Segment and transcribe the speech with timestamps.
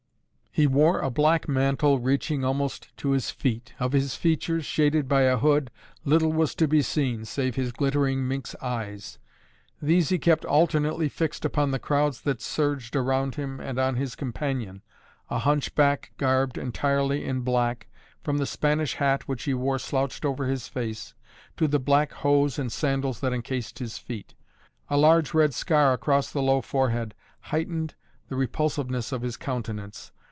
[0.53, 3.73] He wore a black mantle reaching almost to his feet.
[3.79, 5.71] Of his features, shaded by a hood,
[6.03, 9.17] little was to be seen, save his glittering minx eyes.
[9.81, 14.13] These he kept alternately fixed upon the crowds that surged around him and on his
[14.13, 14.81] companion,
[15.29, 17.87] a hunchback garbed entirely in black,
[18.21, 21.13] from the Spanish hat, which he wore slouched over his face,
[21.55, 24.33] to the black hose and sandals that encased his feet.
[24.89, 27.95] A large red scar across the low forehead heightened
[28.27, 30.11] the repulsiveness of his countenance.